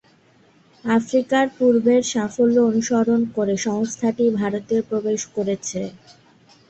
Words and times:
আফ্রিকার 0.85 1.45
পূর্বের 1.57 2.01
সাফল্য 2.11 2.55
অনুসরণ 2.69 3.21
করে 3.35 3.55
সংস্থাটি 3.67 4.25
ভারতে 4.39 4.75
প্রবেশ 4.89 5.21
করেছে। 5.35 5.81